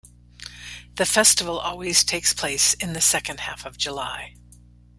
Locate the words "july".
3.77-4.33